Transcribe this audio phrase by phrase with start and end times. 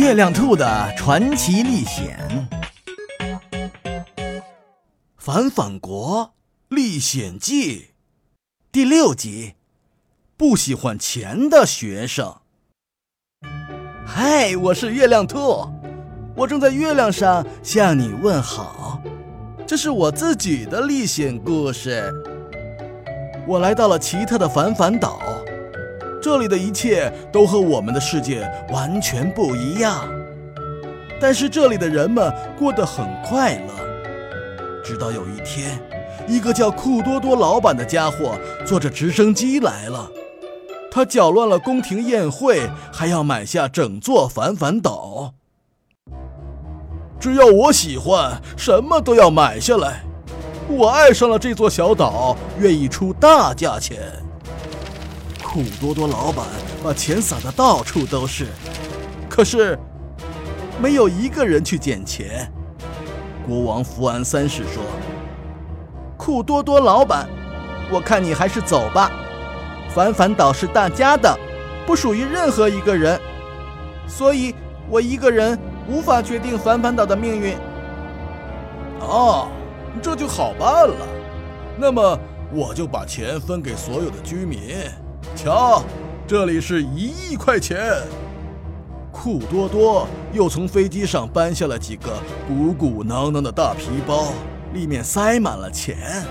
[0.00, 2.18] 月亮兔的传奇历险，
[5.18, 6.32] 《反反国
[6.68, 7.78] 历险记》
[8.72, 9.56] 第六集：
[10.38, 12.34] 不喜欢钱的学生。
[14.06, 15.68] 嗨，我是月亮兔，
[16.34, 19.02] 我正在月亮上向你问好。
[19.66, 22.10] 这是我自己的历险故事。
[23.46, 25.39] 我来到了奇特的反反岛。
[26.20, 30.08] 这里的一切都和我们的世界完全不一样，
[31.20, 33.74] 但是这里的人们过得很快乐。
[34.84, 35.78] 直到有一天，
[36.28, 40.10] 一个叫库多多老板的家伙坐着直升机来了，
[40.90, 45.34] 他搅乱了宫廷宴会，还要买下整座反反岛。
[47.18, 50.02] 只要我喜欢，什么都要买下来。
[50.68, 53.98] 我爱上了这座小岛，愿意出大价钱。
[55.52, 56.46] 库多多老板
[56.80, 58.46] 把钱撒得到处都是，
[59.28, 59.76] 可是
[60.80, 62.48] 没有一个人去捡钱。
[63.44, 64.80] 国王福安三世说
[66.16, 67.28] ：“库多多老板，
[67.90, 69.10] 我看你还是走吧。
[69.92, 71.36] 反反岛是大家的，
[71.84, 73.20] 不属于任何一个人，
[74.06, 74.54] 所以
[74.88, 77.56] 我一个人无法决定反反岛的命运。”
[79.02, 79.48] 哦，
[80.00, 81.08] 这就好办了。
[81.76, 82.16] 那么
[82.52, 84.60] 我就把钱分给所有的居民。
[85.42, 85.82] 瞧，
[86.26, 88.02] 这里是一亿块钱。
[89.10, 94.34] 库多多又从飞机上搬下了几个鼓鼓囊囊的大皮包，
[94.74, 96.22] 里面塞满了钱。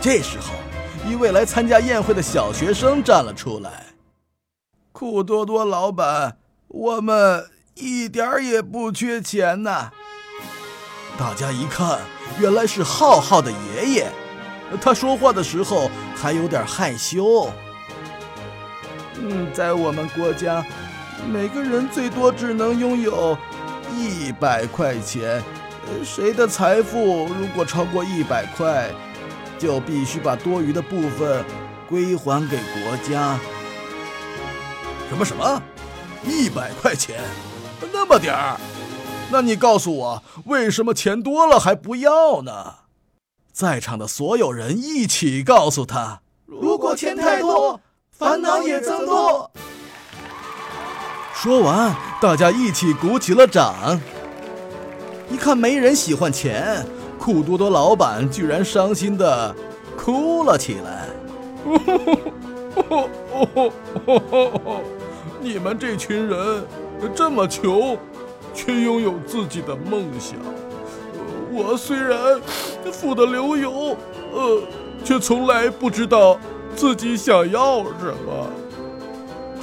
[0.00, 0.54] 这时候，
[1.10, 3.86] 一位来参加宴会的小学生站了出来
[4.92, 9.90] ：“库多多老板，我们一点儿也不缺钱呐。”
[11.18, 11.98] 大家一看，
[12.38, 14.12] 原来是浩浩的爷爷。
[14.80, 17.50] 他说话的时候还有点害羞。
[19.20, 20.64] 嗯，在我们国家，
[21.30, 23.36] 每个人最多只能拥有
[23.94, 25.42] 一百块钱。
[26.04, 28.90] 谁的财富如果超过一百块，
[29.58, 31.44] 就必须把多余的部分
[31.88, 33.38] 归还给国家。
[35.08, 35.62] 什么什么？
[36.24, 37.20] 一百块钱？
[37.92, 38.58] 那么点儿？
[39.30, 42.74] 那你告诉我，为什么钱多了还不要呢？
[43.52, 47.80] 在场的所有人一起告诉他：如果钱太多。
[48.18, 49.50] 烦恼也增多。
[51.34, 54.00] 说完，大家一起鼓起了掌。
[55.28, 56.86] 一看没人喜欢钱，
[57.18, 59.54] 库多多老板居然伤心的
[59.98, 61.08] 哭了起来。
[65.40, 66.64] 你们这群人
[67.14, 67.98] 这么穷，
[68.54, 70.38] 却拥有自己的梦想。
[71.52, 72.40] 我虽然
[72.90, 73.94] 富得流油，
[74.32, 74.62] 呃，
[75.04, 76.38] 却从来不知道。
[76.76, 78.50] 自己想要什么？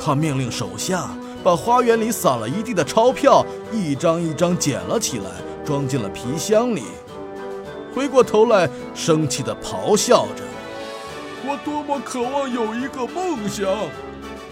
[0.03, 1.09] 他命令手下
[1.43, 5.25] 把花园里撒了一地的钞票一张一张捡了起来，
[5.63, 6.83] 装进了皮箱里。
[7.93, 10.43] 回过头来，生气地咆哮着
[11.45, 13.67] ：“我多么渴望有一个梦想！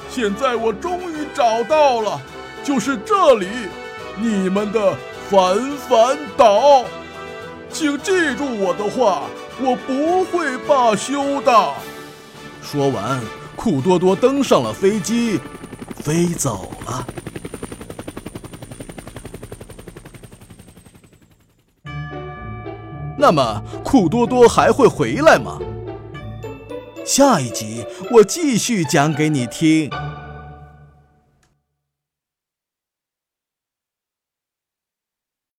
[0.09, 2.21] 现在我终于找到了，
[2.63, 3.47] 就是这里，
[4.17, 4.95] 你们的
[5.29, 6.85] 反反岛。
[7.71, 9.23] 请记住我的话，
[9.59, 11.73] 我不会罢休的。”
[12.61, 13.19] 说完，
[13.55, 15.39] 库多多登上了飞机，
[15.97, 17.07] 飞走了。
[23.17, 25.59] 那么，库多多还会回来吗？
[27.05, 29.89] 下一集我继续讲给你听。